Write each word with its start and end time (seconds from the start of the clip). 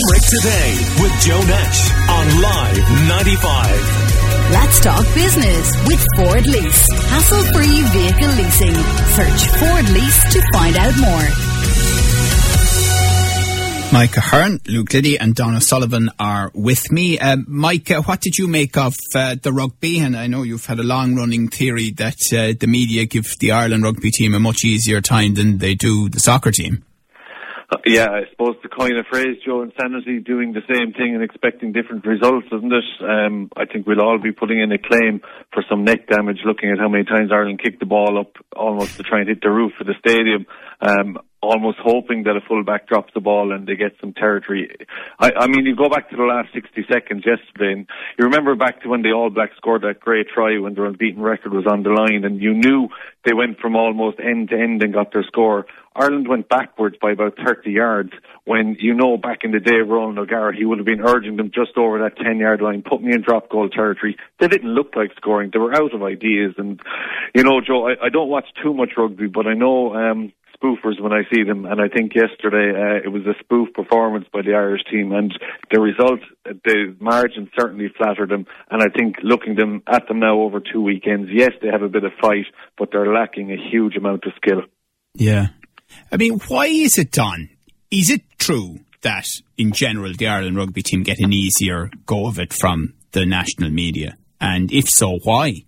Limerick 0.00 0.22
Today 0.22 0.78
with 1.02 1.12
Joe 1.20 1.40
Nash 1.40 1.92
on 2.08 2.40
Live 2.40 3.08
95. 3.08 4.50
Let's 4.50 4.80
talk 4.80 5.04
business 5.14 5.76
with 5.86 6.06
Ford 6.16 6.46
Lease. 6.46 6.88
Hassle 7.10 7.42
free 7.52 7.82
vehicle 7.82 8.28
leasing. 8.28 8.74
Search 9.12 9.46
Ford 9.58 9.88
Lease 9.90 10.32
to 10.32 10.42
find 10.52 10.76
out 10.76 10.96
more. 10.96 11.28
Micah 13.92 14.20
Hearn, 14.20 14.60
Luke 14.66 14.92
Liddy, 14.94 15.18
and 15.18 15.34
Donna 15.34 15.60
Sullivan 15.60 16.08
are 16.18 16.50
with 16.54 16.90
me. 16.90 17.18
Uh, 17.18 17.36
Micah, 17.46 18.00
what 18.00 18.20
did 18.20 18.38
you 18.38 18.48
make 18.48 18.78
of 18.78 18.94
uh, 19.14 19.36
the 19.42 19.52
rugby? 19.52 19.98
And 19.98 20.16
I 20.16 20.28
know 20.28 20.44
you've 20.44 20.64
had 20.64 20.78
a 20.78 20.84
long 20.84 21.14
running 21.14 21.48
theory 21.48 21.90
that 21.98 22.16
uh, 22.32 22.54
the 22.58 22.66
media 22.66 23.04
give 23.04 23.38
the 23.38 23.52
Ireland 23.52 23.82
rugby 23.82 24.10
team 24.12 24.32
a 24.34 24.40
much 24.40 24.64
easier 24.64 25.02
time 25.02 25.34
than 25.34 25.58
they 25.58 25.74
do 25.74 26.08
the 26.08 26.20
soccer 26.20 26.52
team. 26.52 26.84
Yeah, 27.86 28.06
I 28.10 28.22
suppose 28.30 28.56
the 28.62 28.68
coin 28.68 28.96
of 28.96 29.06
phrase, 29.06 29.38
Joe 29.44 29.62
Insanity, 29.62 30.20
doing 30.20 30.52
the 30.52 30.62
same 30.68 30.92
thing 30.92 31.14
and 31.14 31.22
expecting 31.22 31.72
different 31.72 32.04
results, 32.04 32.46
isn't 32.52 32.72
it? 32.72 32.84
Um, 33.00 33.50
I 33.56 33.64
think 33.64 33.86
we'll 33.86 34.02
all 34.02 34.18
be 34.18 34.32
putting 34.32 34.60
in 34.60 34.72
a 34.72 34.78
claim 34.78 35.20
for 35.52 35.64
some 35.68 35.84
neck 35.84 36.08
damage 36.08 36.40
looking 36.44 36.70
at 36.70 36.78
how 36.78 36.88
many 36.88 37.04
times 37.04 37.30
Ireland 37.32 37.60
kicked 37.62 37.80
the 37.80 37.86
ball 37.86 38.18
up 38.18 38.36
almost 38.54 38.96
to 38.96 39.02
try 39.02 39.20
and 39.20 39.28
hit 39.28 39.40
the 39.42 39.50
roof 39.50 39.72
of 39.80 39.86
the 39.86 39.94
stadium. 39.98 40.46
Um, 40.80 41.18
almost 41.42 41.78
hoping 41.82 42.24
that 42.24 42.36
a 42.36 42.40
fullback 42.46 42.86
drops 42.86 43.12
the 43.14 43.20
ball 43.20 43.52
and 43.52 43.66
they 43.66 43.74
get 43.74 43.92
some 44.00 44.12
territory. 44.12 44.68
I, 45.18 45.30
I 45.40 45.46
mean, 45.46 45.64
you 45.64 45.74
go 45.74 45.88
back 45.88 46.10
to 46.10 46.16
the 46.16 46.22
last 46.22 46.48
60 46.52 46.84
seconds 46.92 47.24
yesterday, 47.24 47.72
and 47.72 47.86
you 48.18 48.26
remember 48.26 48.54
back 48.56 48.82
to 48.82 48.88
when 48.88 49.02
the 49.02 49.12
All 49.12 49.30
Blacks 49.30 49.56
scored 49.56 49.82
that 49.82 50.00
great 50.00 50.28
try 50.28 50.58
when 50.58 50.74
their 50.74 50.84
unbeaten 50.84 51.22
record 51.22 51.52
was 51.52 51.66
on 51.66 51.82
the 51.82 51.90
line, 51.90 52.24
and 52.24 52.40
you 52.40 52.52
knew 52.52 52.88
they 53.24 53.32
went 53.32 53.58
from 53.58 53.74
almost 53.74 54.18
end 54.20 54.50
to 54.50 54.56
end 54.56 54.82
and 54.82 54.92
got 54.92 55.12
their 55.12 55.24
score. 55.24 55.66
Ireland 55.94 56.28
went 56.28 56.48
backwards 56.48 56.96
by 57.00 57.12
about 57.12 57.36
30 57.44 57.70
yards 57.70 58.12
when 58.44 58.76
you 58.78 58.94
know 58.94 59.16
back 59.16 59.40
in 59.42 59.50
the 59.50 59.60
day 59.60 59.78
Ronan 59.78 60.18
O'Gara, 60.18 60.56
he 60.56 60.64
would 60.64 60.78
have 60.78 60.86
been 60.86 61.00
urging 61.00 61.36
them 61.36 61.50
just 61.52 61.76
over 61.76 61.98
that 61.98 62.16
10 62.16 62.38
yard 62.38 62.60
line, 62.62 62.82
put 62.82 63.02
me 63.02 63.12
in 63.12 63.22
drop 63.22 63.50
goal 63.50 63.68
territory. 63.68 64.16
They 64.38 64.48
didn't 64.48 64.74
look 64.74 64.94
like 64.94 65.10
scoring. 65.16 65.50
They 65.52 65.58
were 65.58 65.74
out 65.74 65.94
of 65.94 66.02
ideas. 66.02 66.54
And, 66.58 66.80
you 67.34 67.42
know, 67.42 67.60
Joe, 67.60 67.88
I, 67.88 68.06
I 68.06 68.08
don't 68.08 68.28
watch 68.28 68.46
too 68.62 68.72
much 68.72 68.90
rugby, 68.96 69.26
but 69.26 69.46
I 69.46 69.54
know, 69.54 69.94
um, 69.94 70.32
spoofers 70.62 71.00
when 71.00 71.12
I 71.12 71.22
see 71.32 71.42
them, 71.42 71.64
and 71.64 71.80
I 71.80 71.88
think 71.88 72.12
yesterday 72.14 72.72
uh, 72.76 73.04
it 73.04 73.10
was 73.10 73.22
a 73.26 73.38
spoof 73.40 73.72
performance 73.72 74.26
by 74.32 74.42
the 74.42 74.54
Irish 74.54 74.82
team, 74.90 75.12
and 75.12 75.32
the 75.70 75.80
result, 75.80 76.20
the 76.44 76.94
margin 77.00 77.50
certainly 77.58 77.88
flattered 77.96 78.30
them. 78.30 78.46
And 78.70 78.82
I 78.82 78.86
think 78.94 79.16
looking 79.22 79.56
them 79.56 79.82
at 79.86 80.06
them 80.08 80.20
now 80.20 80.40
over 80.40 80.60
two 80.60 80.82
weekends, 80.82 81.30
yes, 81.32 81.52
they 81.62 81.68
have 81.68 81.82
a 81.82 81.88
bit 81.88 82.04
of 82.04 82.12
fight, 82.20 82.46
but 82.78 82.90
they're 82.92 83.12
lacking 83.12 83.52
a 83.52 83.70
huge 83.70 83.96
amount 83.96 84.24
of 84.26 84.32
skill. 84.36 84.62
Yeah, 85.14 85.48
I 86.12 86.16
mean, 86.16 86.38
why 86.48 86.66
is 86.66 86.98
it 86.98 87.12
done? 87.12 87.50
Is 87.90 88.10
it 88.10 88.22
true 88.38 88.80
that 89.02 89.26
in 89.56 89.72
general 89.72 90.12
the 90.12 90.28
Ireland 90.28 90.56
rugby 90.56 90.82
team 90.82 91.02
get 91.02 91.18
an 91.20 91.32
easier 91.32 91.90
go 92.06 92.26
of 92.26 92.38
it 92.38 92.52
from 92.52 92.94
the 93.12 93.26
national 93.26 93.70
media? 93.70 94.16
And 94.40 94.72
if 94.72 94.88
so, 94.88 95.18
why? 95.22 95.64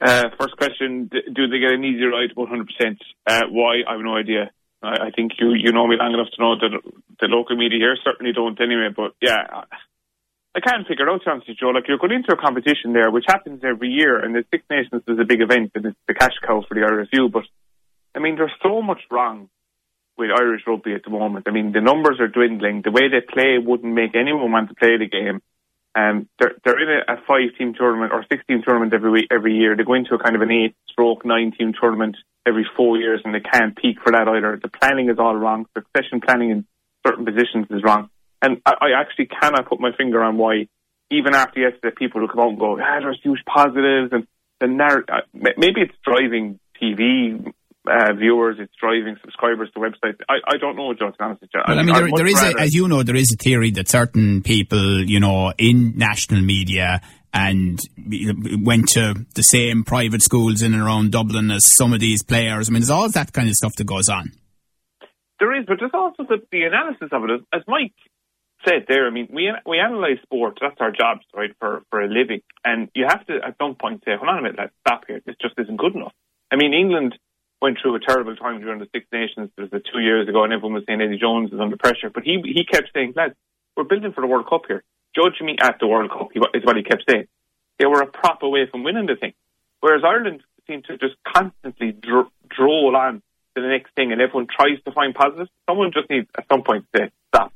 Uh, 0.00 0.24
first 0.40 0.56
question: 0.56 1.10
Do 1.12 1.48
they 1.48 1.58
get 1.58 1.72
an 1.72 1.84
easier 1.84 2.10
ride? 2.10 2.30
One 2.34 2.48
hundred 2.48 2.68
percent. 2.68 2.98
Uh, 3.26 3.42
why? 3.50 3.82
I 3.86 3.92
have 3.92 4.00
no 4.00 4.16
idea. 4.16 4.50
I, 4.82 5.08
I, 5.08 5.10
think 5.14 5.32
you 5.38 5.52
you 5.52 5.72
know 5.72 5.86
me 5.86 5.96
long 5.98 6.14
enough 6.14 6.32
to 6.34 6.40
know 6.40 6.56
that 6.56 6.72
the 7.20 7.26
local 7.28 7.56
media 7.56 7.78
here 7.78 7.96
certainly 8.02 8.32
don't 8.32 8.58
anyway. 8.60 8.88
But 8.96 9.12
yeah, 9.20 9.44
I 10.56 10.60
can't 10.60 10.86
figure 10.88 11.08
out, 11.08 11.20
honestly, 11.26 11.54
Joe. 11.58 11.68
Like 11.68 11.84
you're 11.86 11.98
going 11.98 12.12
into 12.12 12.32
a 12.32 12.40
competition 12.40 12.92
there, 12.92 13.10
which 13.10 13.26
happens 13.28 13.60
every 13.62 13.88
year, 13.88 14.18
and 14.18 14.34
the 14.34 14.42
Six 14.50 14.64
Nations 14.70 15.02
is 15.06 15.18
a 15.20 15.24
big 15.24 15.42
event, 15.42 15.72
and 15.74 15.86
it's 15.86 15.98
the 16.08 16.14
cash 16.14 16.34
cow 16.46 16.64
for 16.66 16.74
the 16.74 16.80
RSU. 16.80 17.30
But 17.30 17.44
I 18.14 18.18
mean, 18.18 18.36
there's 18.36 18.52
so 18.62 18.82
much 18.82 19.00
wrong 19.10 19.48
with 20.18 20.30
Irish 20.30 20.62
rugby 20.66 20.94
at 20.94 21.02
the 21.04 21.10
moment. 21.10 21.46
I 21.48 21.52
mean, 21.52 21.72
the 21.72 21.80
numbers 21.80 22.20
are 22.20 22.28
dwindling. 22.28 22.82
The 22.84 22.90
way 22.90 23.08
they 23.08 23.20
play 23.20 23.58
wouldn't 23.58 23.92
make 23.92 24.14
anyone 24.14 24.52
want 24.52 24.68
to 24.68 24.74
play 24.74 24.98
the 24.98 25.08
game. 25.08 25.40
Um, 25.94 26.28
they're 26.38 26.54
they're 26.64 26.80
in 26.80 27.02
a, 27.08 27.14
a 27.14 27.16
five 27.26 27.56
team 27.58 27.74
tournament 27.74 28.12
or 28.12 28.24
six 28.30 28.44
team 28.46 28.62
tournament 28.64 28.94
every 28.94 29.10
week, 29.10 29.26
every 29.30 29.56
year. 29.56 29.76
They 29.76 29.82
go 29.82 29.94
into 29.94 30.14
a 30.14 30.22
kind 30.22 30.36
of 30.36 30.42
an 30.42 30.52
eight 30.52 30.76
stroke 30.88 31.24
nine 31.24 31.52
team 31.58 31.72
tournament 31.78 32.16
every 32.46 32.66
four 32.76 32.96
years, 32.98 33.22
and 33.24 33.34
they 33.34 33.40
can't 33.40 33.76
peak 33.76 33.96
for 34.02 34.12
that 34.12 34.28
either. 34.28 34.60
The 34.62 34.68
planning 34.68 35.10
is 35.10 35.18
all 35.18 35.34
wrong. 35.34 35.66
Succession 35.74 36.20
planning 36.20 36.50
in 36.50 36.66
certain 37.04 37.24
positions 37.24 37.66
is 37.70 37.82
wrong, 37.82 38.08
and 38.40 38.60
I, 38.64 38.74
I 38.80 39.00
actually 39.00 39.26
cannot 39.26 39.68
put 39.68 39.80
my 39.80 39.90
finger 39.96 40.22
on 40.22 40.36
why. 40.36 40.68
Even 41.12 41.34
after 41.34 41.58
yesterday, 41.58 41.92
people 41.98 42.20
will 42.20 42.28
come 42.28 42.38
out 42.38 42.50
and 42.50 42.58
go, 42.58 42.78
"Ah, 42.80 43.00
there's 43.00 43.18
huge 43.20 43.42
positives," 43.44 44.12
and 44.12 44.28
the 44.60 44.68
narrative. 44.68 45.12
Uh, 45.12 45.22
maybe 45.34 45.80
it's 45.80 45.96
driving 46.04 46.60
TV 46.80 47.52
uh, 47.88 48.12
viewers, 48.14 48.56
it's 48.58 48.72
driving 48.80 49.16
subscribers 49.22 49.70
to 49.74 49.80
websites. 49.80 50.18
I, 50.28 50.36
I 50.46 50.56
don't 50.58 50.76
know, 50.76 50.92
John. 50.94 51.12
to 51.12 51.18
be 51.18 51.24
honest 51.24 51.40
with 51.40 51.50
you. 51.54 51.60
Well, 51.66 51.78
I 51.78 51.82
mean, 51.82 51.94
there, 51.94 52.08
there 52.16 52.26
is, 52.26 52.42
a, 52.42 52.60
as 52.60 52.74
you 52.74 52.88
know, 52.88 53.02
there 53.02 53.16
is 53.16 53.32
a 53.32 53.42
theory 53.42 53.70
that 53.72 53.88
certain 53.88 54.42
people, 54.42 55.04
you 55.04 55.20
know, 55.20 55.52
in 55.56 55.96
national 55.96 56.42
media 56.42 57.00
and 57.32 57.80
went 58.64 58.88
to 58.88 59.14
the 59.34 59.42
same 59.42 59.84
private 59.84 60.22
schools 60.22 60.62
in 60.62 60.74
and 60.74 60.82
around 60.82 61.12
Dublin 61.12 61.50
as 61.50 61.64
some 61.76 61.92
of 61.92 62.00
these 62.00 62.22
players. 62.22 62.68
I 62.68 62.72
mean, 62.72 62.80
there's 62.80 62.90
all 62.90 63.08
that 63.08 63.32
kind 63.32 63.48
of 63.48 63.54
stuff 63.54 63.76
that 63.76 63.84
goes 63.84 64.08
on. 64.08 64.32
There 65.38 65.58
is, 65.58 65.64
but 65.66 65.78
there's 65.78 65.92
also 65.94 66.24
the, 66.24 66.38
the 66.52 66.64
analysis 66.64 67.08
of 67.12 67.24
it. 67.24 67.30
As, 67.30 67.60
as 67.60 67.62
Mike 67.66 67.94
said 68.66 68.84
there, 68.88 69.06
I 69.06 69.10
mean, 69.10 69.28
we 69.32 69.50
we 69.64 69.78
analyse 69.78 70.20
sport. 70.22 70.58
That's 70.60 70.76
our 70.80 70.90
job, 70.90 71.18
right, 71.34 71.50
for, 71.58 71.82
for 71.88 72.00
a 72.02 72.08
living. 72.08 72.42
And 72.62 72.90
you 72.94 73.06
have 73.08 73.24
to, 73.26 73.38
at 73.46 73.56
some 73.58 73.74
point, 73.74 74.02
say, 74.04 74.12
hold 74.18 74.28
on 74.28 74.38
a 74.38 74.42
minute, 74.42 74.58
let's 74.58 74.74
stop 74.86 75.04
here. 75.06 75.20
This 75.24 75.36
just 75.40 75.54
isn't 75.56 75.78
good 75.78 75.94
enough. 75.94 76.12
I 76.52 76.56
mean, 76.56 76.74
England 76.74 77.16
went 77.60 77.78
through 77.80 77.94
a 77.94 78.00
terrible 78.00 78.34
time 78.36 78.60
during 78.60 78.78
the 78.78 78.88
Six 78.92 79.06
Nations. 79.12 79.50
There 79.56 79.66
was 79.66 79.72
a 79.72 79.80
two 79.80 80.00
years 80.00 80.28
ago, 80.28 80.44
and 80.44 80.52
everyone 80.52 80.74
was 80.74 80.84
saying 80.86 81.00
Eddie 81.00 81.18
Jones 81.18 81.52
is 81.52 81.60
under 81.60 81.76
pressure. 81.76 82.10
But 82.12 82.24
he 82.24 82.40
he 82.44 82.64
kept 82.64 82.90
saying, 82.94 83.14
lads, 83.16 83.34
we're 83.76 83.84
building 83.84 84.12
for 84.12 84.20
the 84.20 84.26
World 84.26 84.48
Cup 84.48 84.62
here. 84.66 84.82
Judge 85.14 85.40
me 85.40 85.56
at 85.60 85.78
the 85.80 85.86
World 85.86 86.10
Cup, 86.10 86.28
is 86.54 86.64
what 86.64 86.76
he 86.76 86.82
kept 86.82 87.04
saying. 87.08 87.26
They 87.78 87.86
were 87.86 88.02
a 88.02 88.06
prop 88.06 88.42
away 88.42 88.66
from 88.70 88.84
winning 88.84 89.06
the 89.06 89.16
thing. 89.16 89.32
Whereas 89.80 90.02
Ireland 90.04 90.42
seemed 90.66 90.84
to 90.84 90.98
just 90.98 91.14
constantly 91.26 91.92
dro- 91.92 92.30
droll 92.48 92.94
on 92.94 93.22
to 93.56 93.62
the 93.62 93.68
next 93.68 93.94
thing, 93.94 94.12
and 94.12 94.20
everyone 94.20 94.46
tries 94.46 94.80
to 94.84 94.92
find 94.92 95.14
positives. 95.14 95.50
Someone 95.68 95.90
just 95.92 96.08
needs, 96.10 96.28
at 96.36 96.44
some 96.50 96.62
point, 96.62 96.84
to 96.92 96.98
say, 96.98 97.10
stop. 97.28 97.52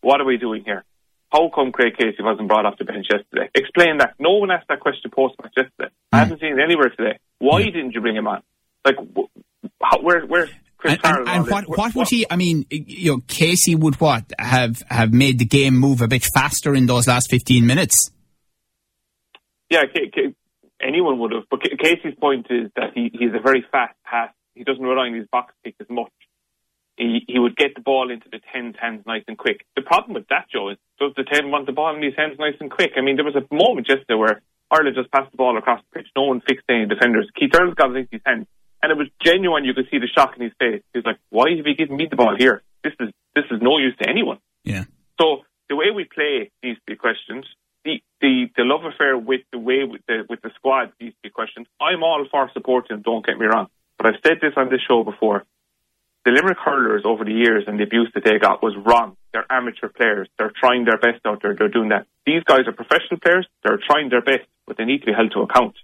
What 0.00 0.20
are 0.20 0.24
we 0.24 0.38
doing 0.38 0.64
here? 0.64 0.84
How 1.30 1.50
come 1.54 1.72
Craig 1.72 1.94
Casey 1.98 2.22
wasn't 2.22 2.48
brought 2.48 2.64
off 2.64 2.78
the 2.78 2.84
bench 2.84 3.06
yesterday? 3.10 3.50
Explain 3.54 3.98
that. 3.98 4.14
No 4.18 4.32
one 4.38 4.50
asked 4.50 4.68
that 4.68 4.80
question 4.80 5.10
post 5.10 5.34
match 5.42 5.52
yesterday. 5.56 5.90
Mm. 5.90 6.14
I 6.14 6.18
haven't 6.18 6.40
seen 6.40 6.58
it 6.58 6.62
anywhere 6.62 6.88
today. 6.88 7.18
Why 7.38 7.62
didn't 7.64 7.92
you 7.92 8.00
bring 8.00 8.16
him 8.16 8.26
on? 8.26 8.42
Like, 8.84 8.96
how, 9.90 10.00
where, 10.02 10.26
where, 10.26 10.48
Chris 10.78 10.96
and, 11.02 11.16
and, 11.16 11.28
and 11.28 11.46
what, 11.48 11.64
what 11.68 11.94
would 11.96 12.08
he? 12.08 12.24
I 12.30 12.36
mean, 12.36 12.64
you 12.70 13.12
know, 13.12 13.22
Casey 13.26 13.74
would 13.74 14.00
what 14.00 14.32
have 14.38 14.82
have 14.88 15.12
made 15.12 15.38
the 15.40 15.44
game 15.44 15.76
move 15.76 16.00
a 16.00 16.08
bit 16.08 16.24
faster 16.24 16.74
in 16.74 16.86
those 16.86 17.08
last 17.08 17.28
fifteen 17.30 17.66
minutes. 17.66 18.10
Yeah, 19.70 19.82
K- 19.92 20.10
K- 20.14 20.34
anyone 20.80 21.18
would 21.18 21.32
have. 21.32 21.44
But 21.50 21.62
K- 21.64 21.76
Casey's 21.76 22.14
point 22.18 22.46
is 22.48 22.70
that 22.76 22.92
he, 22.94 23.10
he's 23.12 23.34
a 23.34 23.42
very 23.42 23.64
fast 23.72 23.94
pass. 24.04 24.32
He 24.54 24.64
doesn't 24.64 24.82
rely 24.82 25.06
on 25.06 25.14
his 25.14 25.26
box 25.30 25.52
kick 25.64 25.74
as 25.80 25.88
much. 25.90 26.12
He, 26.96 27.20
he 27.28 27.38
would 27.38 27.56
get 27.56 27.74
the 27.74 27.80
ball 27.80 28.10
into 28.10 28.28
the 28.30 28.40
tens 28.52 28.74
hands 28.80 29.02
nice 29.06 29.22
and 29.28 29.36
quick. 29.36 29.64
The 29.76 29.82
problem 29.82 30.14
with 30.14 30.26
that, 30.28 30.46
Joe, 30.52 30.70
is 30.70 30.78
does 30.98 31.12
the 31.16 31.24
ten 31.24 31.50
want 31.50 31.66
the 31.66 31.72
ball 31.72 31.94
in 31.94 32.02
his 32.02 32.14
hands 32.16 32.38
nice 32.38 32.56
and 32.60 32.70
quick? 32.70 32.92
I 32.96 33.00
mean, 33.00 33.16
there 33.16 33.24
was 33.24 33.36
a 33.36 33.54
moment 33.54 33.86
just 33.86 33.98
yesterday 33.98 34.18
where 34.18 34.42
Ireland 34.70 34.96
just 34.96 35.10
passed 35.10 35.30
the 35.32 35.36
ball 35.36 35.58
across 35.58 35.82
the 35.82 35.98
pitch. 35.98 36.08
No 36.16 36.24
one 36.24 36.40
fixed 36.46 36.66
any 36.68 36.86
defenders. 36.86 37.28
Keith 37.38 37.50
Earls 37.54 37.74
got 37.74 37.90
it 37.90 37.98
into 37.98 38.08
his 38.12 38.22
hands 38.24 38.46
and 38.88 38.98
it 38.98 38.98
was 38.98 39.08
genuine. 39.22 39.64
You 39.64 39.74
could 39.74 39.88
see 39.90 39.98
the 39.98 40.08
shock 40.08 40.34
in 40.36 40.42
his 40.42 40.52
face. 40.58 40.82
He's 40.94 41.04
like, 41.04 41.18
"Why 41.30 41.50
have 41.56 41.66
you 41.66 41.74
given 41.74 41.96
me 41.96 42.06
the 42.08 42.16
ball 42.16 42.34
here? 42.36 42.62
This 42.82 42.94
is 43.00 43.10
this 43.34 43.44
is 43.50 43.60
no 43.60 43.78
use 43.78 43.94
to 44.00 44.08
anyone." 44.08 44.38
Yeah. 44.64 44.84
So 45.20 45.42
the 45.68 45.76
way 45.76 45.90
we 45.94 46.04
play 46.04 46.50
needs 46.62 46.78
to 46.78 46.86
be 46.86 46.96
questioned. 46.96 47.46
The 47.84 48.02
the, 48.20 48.46
the 48.56 48.64
love 48.64 48.84
affair 48.84 49.16
with 49.16 49.42
the 49.52 49.58
way 49.58 49.84
with 49.84 50.02
the 50.08 50.24
with 50.28 50.40
the 50.42 50.50
squad 50.56 50.92
needs 51.00 51.14
to 51.16 51.22
be 51.22 51.30
questioned. 51.30 51.66
I'm 51.80 52.02
all 52.02 52.24
for 52.30 52.50
supporting. 52.54 53.02
Don't 53.02 53.24
get 53.24 53.38
me 53.38 53.46
wrong, 53.46 53.68
but 53.98 54.06
I've 54.06 54.20
said 54.26 54.38
this 54.40 54.54
on 54.56 54.70
this 54.70 54.80
show 54.88 55.04
before. 55.04 55.44
The 56.24 56.32
Limerick 56.32 56.58
hurlers 56.58 57.02
over 57.06 57.24
the 57.24 57.32
years 57.32 57.64
and 57.66 57.78
the 57.78 57.84
abuse 57.84 58.10
that 58.14 58.24
they 58.24 58.38
got 58.38 58.62
was 58.62 58.76
wrong. 58.76 59.16
They're 59.32 59.46
amateur 59.50 59.88
players. 59.88 60.28
They're 60.36 60.52
trying 60.54 60.84
their 60.84 60.98
best 60.98 61.24
out 61.24 61.40
there. 61.42 61.54
They're 61.54 61.68
doing 61.68 61.88
that. 61.90 62.06
These 62.26 62.42
guys 62.44 62.66
are 62.66 62.72
professional 62.72 63.20
players. 63.22 63.46
They're 63.64 63.78
trying 63.78 64.10
their 64.10 64.20
best, 64.20 64.44
but 64.66 64.76
they 64.76 64.84
need 64.84 65.00
to 65.00 65.06
be 65.06 65.12
held 65.12 65.32
to 65.32 65.40
account. 65.40 65.76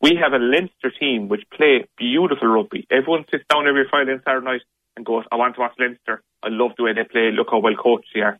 We 0.00 0.18
have 0.22 0.32
a 0.32 0.38
Leinster 0.38 0.92
team 0.98 1.28
which 1.28 1.44
play 1.50 1.86
beautiful 1.96 2.48
rugby. 2.48 2.86
Everyone 2.90 3.24
sits 3.30 3.44
down 3.48 3.66
every 3.66 3.86
Friday 3.88 4.12
and 4.12 4.20
Saturday 4.24 4.44
night 4.44 4.60
and 4.96 5.06
goes, 5.06 5.24
I 5.32 5.36
want 5.36 5.54
to 5.54 5.60
watch 5.60 5.72
Leinster. 5.78 6.22
I 6.42 6.48
love 6.48 6.72
the 6.76 6.84
way 6.84 6.92
they 6.92 7.04
play. 7.04 7.30
Look 7.32 7.48
how 7.50 7.60
well 7.60 7.74
coached 7.74 8.08
they 8.14 8.20
are. 8.20 8.38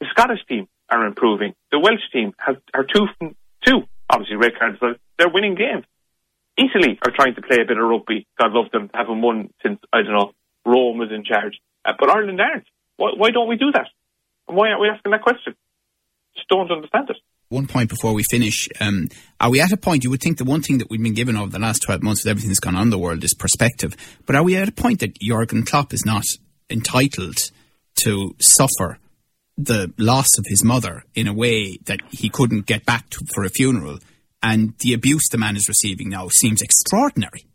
The 0.00 0.06
Scottish 0.10 0.44
team 0.46 0.68
are 0.90 1.06
improving. 1.06 1.54
The 1.72 1.78
Welsh 1.78 2.08
team 2.12 2.34
has, 2.38 2.56
are 2.74 2.84
two 2.84 3.06
from 3.18 3.36
two. 3.64 3.82
Obviously, 4.10 4.36
red 4.36 4.58
cards, 4.58 4.78
but 4.80 4.98
they're 5.18 5.28
winning 5.28 5.54
games. 5.54 5.84
Italy 6.56 6.98
are 7.04 7.10
trying 7.10 7.34
to 7.34 7.42
play 7.42 7.60
a 7.60 7.64
bit 7.64 7.78
of 7.78 7.88
rugby. 7.88 8.26
God 8.38 8.52
love 8.52 8.70
them. 8.70 8.90
Haven't 8.92 9.20
won 9.20 9.50
since, 9.62 9.80
I 9.92 10.02
don't 10.02 10.12
know, 10.12 10.32
Rome 10.64 10.98
was 10.98 11.10
in 11.10 11.24
charge. 11.24 11.58
Uh, 11.84 11.92
but 11.98 12.10
Ireland 12.10 12.40
aren't. 12.40 12.66
Why, 12.96 13.12
why 13.16 13.30
don't 13.30 13.48
we 13.48 13.56
do 13.56 13.70
that? 13.72 13.88
And 14.46 14.56
why 14.56 14.68
aren't 14.68 14.80
we 14.80 14.88
asking 14.88 15.12
that 15.12 15.22
question? 15.22 15.54
Just 16.34 16.48
don't 16.48 16.70
understand 16.70 17.10
it 17.10 17.16
one 17.48 17.66
point 17.66 17.88
before 17.88 18.12
we 18.12 18.24
finish. 18.30 18.68
Um, 18.80 19.08
are 19.40 19.50
we 19.50 19.60
at 19.60 19.72
a 19.72 19.76
point, 19.76 20.04
you 20.04 20.10
would 20.10 20.20
think 20.20 20.38
the 20.38 20.44
one 20.44 20.62
thing 20.62 20.78
that 20.78 20.90
we've 20.90 21.02
been 21.02 21.14
given 21.14 21.36
over 21.36 21.50
the 21.50 21.58
last 21.58 21.82
12 21.82 22.02
months 22.02 22.24
with 22.24 22.30
everything 22.30 22.50
that's 22.50 22.60
gone 22.60 22.76
on 22.76 22.82
in 22.82 22.90
the 22.90 22.98
world 22.98 23.24
is 23.24 23.34
perspective. 23.34 23.94
But 24.26 24.36
are 24.36 24.42
we 24.42 24.56
at 24.56 24.68
a 24.68 24.72
point 24.72 25.00
that 25.00 25.18
Jurgen 25.18 25.64
Klopp 25.64 25.92
is 25.92 26.04
not 26.04 26.24
entitled 26.70 27.38
to 28.04 28.34
suffer 28.40 28.98
the 29.56 29.92
loss 29.98 30.38
of 30.38 30.44
his 30.46 30.62
mother 30.62 31.04
in 31.14 31.26
a 31.26 31.32
way 31.32 31.78
that 31.86 32.00
he 32.10 32.28
couldn't 32.28 32.66
get 32.66 32.86
back 32.86 33.10
to 33.10 33.24
for 33.34 33.44
a 33.44 33.50
funeral. 33.50 33.98
And 34.40 34.74
the 34.78 34.94
abuse 34.94 35.28
the 35.30 35.38
man 35.38 35.56
is 35.56 35.68
receiving 35.68 36.10
now 36.10 36.28
seems 36.28 36.62
extraordinary. 36.62 37.47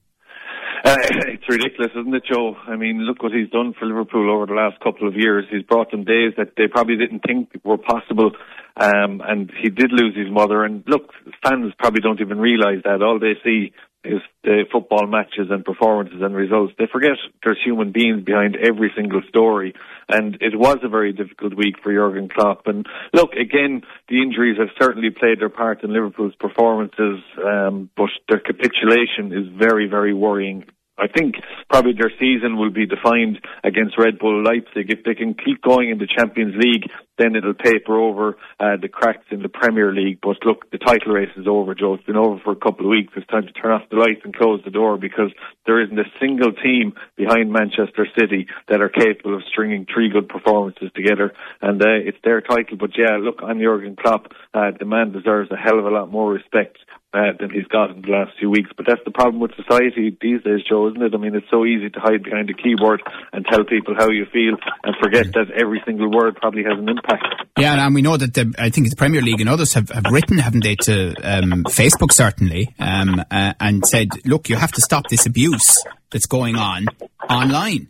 Uh, 0.83 0.97
it's 1.01 1.47
ridiculous, 1.47 1.91
isn't 1.95 2.13
it, 2.13 2.23
Joe? 2.31 2.55
I 2.67 2.75
mean, 2.75 2.99
look 3.05 3.23
what 3.23 3.31
he's 3.31 3.49
done 3.49 3.73
for 3.77 3.85
Liverpool 3.85 4.29
over 4.29 4.45
the 4.45 4.53
last 4.53 4.79
couple 4.83 5.07
of 5.07 5.15
years. 5.15 5.45
He's 5.49 5.63
brought 5.63 5.91
them 5.91 6.03
days 6.03 6.33
that 6.37 6.53
they 6.57 6.67
probably 6.67 6.97
didn't 6.97 7.21
think 7.25 7.49
were 7.63 7.77
possible. 7.77 8.31
Um, 8.75 9.21
and 9.25 9.51
he 9.61 9.69
did 9.69 9.91
lose 9.91 10.15
his 10.15 10.29
mother. 10.29 10.63
And 10.63 10.83
look, 10.87 11.11
fans 11.43 11.73
probably 11.79 12.01
don't 12.01 12.19
even 12.19 12.39
realise 12.39 12.83
that. 12.83 13.01
All 13.01 13.19
they 13.19 13.35
see 13.43 13.71
is 14.03 14.21
the 14.43 14.65
football 14.71 15.07
matches 15.07 15.47
and 15.49 15.63
performances 15.63 16.21
and 16.21 16.35
results. 16.35 16.73
They 16.77 16.87
forget 16.91 17.11
there's 17.43 17.59
human 17.63 17.91
beings 17.91 18.23
behind 18.23 18.55
every 18.55 18.91
single 18.95 19.21
story. 19.29 19.73
And 20.09 20.35
it 20.41 20.57
was 20.57 20.77
a 20.83 20.89
very 20.89 21.13
difficult 21.13 21.55
week 21.55 21.75
for 21.81 21.93
Jurgen 21.93 22.29
Klopp. 22.29 22.67
And 22.67 22.85
look, 23.13 23.33
again, 23.33 23.81
the 24.09 24.21
injuries 24.21 24.57
have 24.59 24.69
certainly 24.79 25.09
played 25.09 25.39
their 25.39 25.49
part 25.49 25.83
in 25.83 25.93
Liverpool's 25.93 26.35
performances, 26.35 27.23
um, 27.43 27.89
but 27.95 28.09
their 28.29 28.39
capitulation 28.39 29.31
is 29.31 29.47
very, 29.57 29.87
very 29.87 30.13
worrying. 30.13 30.65
I 30.97 31.07
think 31.07 31.35
probably 31.69 31.93
their 31.93 32.11
season 32.19 32.57
will 32.57 32.69
be 32.69 32.85
defined 32.85 33.39
against 33.63 33.97
Red 33.97 34.19
Bull 34.19 34.43
Leipzig. 34.43 34.91
If 34.91 35.03
they 35.03 35.15
can 35.15 35.33
keep 35.33 35.61
going 35.61 35.89
in 35.89 35.97
the 35.97 36.07
Champions 36.07 36.53
League, 36.55 36.89
then 37.17 37.35
it'll 37.35 37.55
paper 37.55 37.97
over 37.97 38.37
uh, 38.59 38.77
the 38.79 38.89
cracks 38.89 39.25
in 39.31 39.41
the 39.41 39.49
Premier 39.49 39.91
League. 39.91 40.19
But 40.21 40.37
look, 40.45 40.69
the 40.69 40.77
title 40.77 41.13
race 41.13 41.31
is 41.35 41.47
over, 41.47 41.73
Joe. 41.73 41.95
It's 41.95 42.03
been 42.03 42.15
over 42.15 42.39
for 42.43 42.51
a 42.51 42.55
couple 42.55 42.85
of 42.85 42.91
weeks. 42.91 43.13
It's 43.15 43.25
time 43.27 43.47
to 43.47 43.51
turn 43.53 43.71
off 43.71 43.89
the 43.89 43.97
lights 43.97 44.21
and 44.23 44.35
close 44.35 44.61
the 44.63 44.71
door 44.71 44.97
because 44.97 45.31
there 45.65 45.81
isn't 45.81 45.97
a 45.97 46.09
single 46.21 46.53
team 46.53 46.93
behind 47.17 47.51
Manchester 47.51 48.07
City 48.17 48.47
that 48.69 48.81
are 48.81 48.89
capable 48.89 49.35
of 49.35 49.41
stringing 49.49 49.87
three 49.91 50.09
good 50.09 50.29
performances 50.29 50.91
together. 50.95 51.33
And 51.61 51.81
uh, 51.81 52.05
it's 52.05 52.17
their 52.23 52.41
title. 52.41 52.77
But 52.77 52.91
yeah, 52.95 53.17
look, 53.19 53.39
I'm 53.43 53.59
Jurgen 53.59 53.95
Klopp. 53.95 54.31
Uh, 54.53 54.71
the 54.77 54.85
man 54.85 55.11
deserves 55.11 55.51
a 55.51 55.57
hell 55.57 55.79
of 55.79 55.85
a 55.85 55.89
lot 55.89 56.11
more 56.11 56.31
respect 56.31 56.77
uh, 57.13 57.31
than 57.39 57.49
he's 57.51 57.67
got 57.67 57.91
in 57.91 58.01
the 58.01 58.09
last 58.09 58.31
few 58.39 58.49
weeks. 58.49 58.71
But 58.75 58.85
that's 58.87 59.01
the 59.05 59.11
problem 59.11 59.39
with 59.39 59.51
society 59.55 60.17
these 60.19 60.41
days, 60.43 60.61
Joe, 60.67 60.89
isn't 60.89 61.01
it? 61.01 61.13
I 61.13 61.17
mean, 61.17 61.35
it's 61.35 61.49
so 61.51 61.65
easy 61.65 61.89
to 61.89 61.99
hide 61.99 62.23
behind 62.23 62.49
a 62.49 62.53
keyboard 62.53 63.01
and 63.31 63.45
tell 63.45 63.63
people 63.63 63.95
how 63.97 64.09
you 64.09 64.25
feel 64.31 64.55
and 64.83 64.95
forget 65.01 65.27
that 65.33 65.51
every 65.51 65.81
single 65.85 66.11
word 66.11 66.35
probably 66.35 66.63
has 66.63 66.77
an 66.77 66.89
impact. 66.89 67.23
Yeah, 67.57 67.85
and 67.85 67.95
we 67.95 68.01
know 68.01 68.17
that 68.17 68.33
the, 68.33 68.53
I 68.57 68.69
think 68.69 68.89
the 68.89 68.95
Premier 68.95 69.21
League 69.21 69.41
and 69.41 69.49
others 69.49 69.73
have, 69.73 69.89
have 69.89 70.05
written, 70.11 70.39
haven't 70.39 70.63
they, 70.63 70.75
to 70.75 71.13
um, 71.23 71.63
Facebook 71.65 72.11
certainly, 72.11 72.73
um, 72.79 73.23
uh, 73.29 73.53
and 73.59 73.85
said, 73.85 74.09
look, 74.25 74.49
you 74.49 74.55
have 74.55 74.71
to 74.73 74.81
stop 74.81 75.07
this 75.09 75.25
abuse 75.25 75.83
that's 76.11 76.25
going 76.25 76.55
on 76.55 76.87
online. 77.29 77.89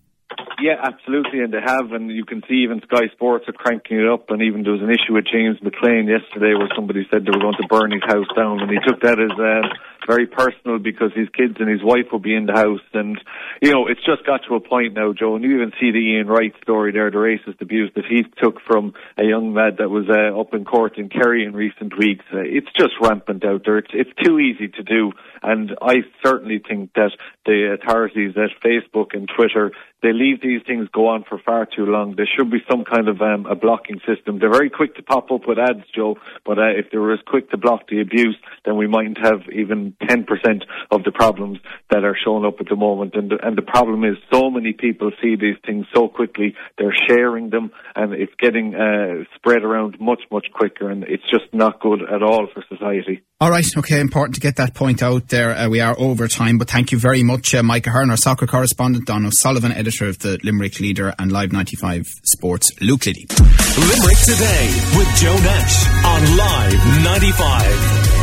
Yeah, 0.64 0.80
absolutely, 0.80 1.44
and 1.44 1.52
they 1.52 1.60
have, 1.60 1.92
and 1.92 2.08
you 2.10 2.24
can 2.24 2.42
see 2.48 2.64
even 2.64 2.80
Sky 2.88 3.12
Sports 3.12 3.44
are 3.50 3.52
cranking 3.52 4.00
it 4.00 4.08
up, 4.08 4.32
and 4.32 4.42
even 4.42 4.64
there 4.64 4.72
was 4.72 4.80
an 4.80 4.96
issue 4.96 5.12
with 5.12 5.28
James 5.28 5.60
McLean 5.60 6.08
yesterday 6.08 6.56
where 6.56 6.72
somebody 6.72 7.04
said 7.12 7.28
they 7.28 7.36
were 7.36 7.44
going 7.44 7.60
to 7.60 7.68
burn 7.68 7.92
his 7.92 8.08
house 8.08 8.32
down, 8.32 8.64
and 8.64 8.72
he 8.72 8.80
took 8.80 9.04
that 9.04 9.20
as 9.20 9.36
uh, 9.36 9.68
very 10.08 10.28
personal 10.28 10.80
because 10.80 11.12
his 11.16 11.30
kids 11.30 11.56
and 11.60 11.70
his 11.70 11.84
wife 11.84 12.12
will 12.12 12.20
be 12.20 12.36
in 12.36 12.46
the 12.46 12.54
house, 12.54 12.86
and 12.94 13.20
you 13.62 13.72
know 13.72 13.88
it's 13.88 14.04
just 14.06 14.26
got 14.26 14.42
to 14.48 14.56
a 14.56 14.60
point 14.60 14.94
now, 14.94 15.14
Joe. 15.14 15.36
And 15.36 15.44
you 15.44 15.56
even 15.56 15.72
see 15.80 15.92
the 15.92 16.00
Ian 16.00 16.28
Wright 16.28 16.54
story 16.62 16.92
there, 16.92 17.12
the 17.12 17.18
racist 17.18 17.62
abuse 17.62 17.92
that 17.96 18.06
he 18.06 18.24
took 18.42 18.62
from 18.66 18.94
a 19.18 19.24
young 19.24 19.54
lad 19.54 19.78
that 19.78 19.90
was 19.90 20.06
uh, 20.10 20.40
up 20.40 20.54
in 20.54 20.66
court 20.66 20.98
in 20.98 21.10
Kerry 21.10 21.46
in 21.46 21.54
recent 21.54 21.98
weeks. 21.98 22.26
Uh, 22.34 22.40
it's 22.40 22.72
just 22.78 22.94
rampant 23.02 23.46
out 23.46 23.64
there. 23.66 23.78
It's 23.78 23.92
it's 23.94 24.12
too 24.24 24.40
easy 24.40 24.68
to 24.68 24.84
do, 24.84 25.12
and 25.42 25.72
I 25.82 26.04
certainly 26.24 26.60
think 26.60 26.94
that 26.94 27.12
the 27.46 27.78
authorities 27.80 28.36
at 28.38 28.62
Facebook 28.64 29.14
and 29.14 29.30
Twitter 29.30 29.72
they 30.04 30.12
leave 30.12 30.42
these 30.42 30.62
things 30.68 30.90
go 30.94 31.08
on 31.08 31.24
for 31.24 31.40
far 31.40 31.66
too 31.66 31.86
long. 31.86 32.16
There 32.16 32.28
should 32.38 32.52
be 32.52 32.62
some 32.70 32.84
kind 32.84 33.08
of 33.08 33.22
um, 33.22 33.46
a 33.46 33.56
blocking 33.56 34.02
system. 34.06 34.38
They're 34.38 34.52
very 34.52 34.70
quick 34.70 34.96
to 34.98 35.02
pop 35.02 35.32
up 35.32 35.48
with 35.48 35.58
ads, 35.58 35.88
Joe, 35.96 36.18
but 36.46 36.60
uh, 36.60 36.76
if 36.76 36.92
they 36.92 36.98
were 36.98 37.14
as 37.14 37.22
quick 37.26 37.50
to 37.52 37.58
block 37.58 37.88
the 37.88 38.02
abuse, 38.02 38.36
then 38.66 38.76
we 38.76 38.86
mightn't 38.86 39.18
have 39.18 39.48
even 39.52 39.93
10% 40.02 40.26
of 40.92 41.04
the 41.04 41.12
problems 41.12 41.60
that 41.90 42.04
are 42.04 42.18
showing 42.24 42.46
up 42.46 42.56
at 42.60 42.68
the 42.70 42.76
moment. 42.76 43.16
And 43.16 43.32
the, 43.32 43.38
and 43.42 43.58
the 43.58 43.62
problem 43.62 44.04
is 44.04 44.18
so 44.32 44.50
many 44.50 44.74
people 44.74 45.12
see 45.22 45.36
these 45.36 45.58
things 45.66 45.86
so 45.94 46.08
quickly, 46.08 46.56
they're 46.78 46.96
sharing 47.08 47.50
them, 47.50 47.72
and 47.96 48.14
it's 48.14 48.34
getting 48.40 48.76
uh, 48.76 49.24
spread 49.36 49.64
around 49.64 49.98
much, 50.00 50.22
much 50.32 50.48
quicker, 50.54 50.90
and 50.90 51.04
it's 51.04 51.24
just 51.32 51.54
not 51.54 51.80
good 51.80 52.02
at 52.02 52.22
all 52.22 52.48
for 52.54 52.64
society. 52.70 53.24
All 53.40 53.50
right, 53.50 53.66
okay, 53.78 54.00
important 54.00 54.36
to 54.36 54.42
get 54.42 54.56
that 54.58 54.74
point 54.74 55.04
out 55.04 55.28
there. 55.30 55.52
Uh, 55.52 55.70
we 55.70 55.82
are 55.82 55.96
over 56.00 56.28
time, 56.28 56.58
but 56.58 56.70
thank 56.70 56.92
you 56.92 56.98
very 56.98 57.24
much, 57.24 57.54
uh, 57.54 57.64
Micah 57.64 57.90
Hearn, 57.90 58.10
our 58.10 58.18
soccer 58.18 58.48
correspondent, 58.48 59.06
Don 59.06 59.26
O'Sullivan, 59.26 59.72
editor 59.72 59.94
editor 59.94 60.10
of 60.10 60.20
the 60.20 60.40
Limerick 60.44 60.80
Leader 60.80 61.14
and 61.20 61.32
Live 61.32 61.52
95 61.52 62.08
Sports, 62.24 62.70
Luke 62.82 63.06
Liddy. 63.06 63.28
Limerick 63.30 64.18
Today 64.24 64.70
with 64.98 65.08
Joe 65.18 65.36
Nash 65.36 65.88
on 66.06 66.38
Live 66.38 67.04
95. 67.04 68.23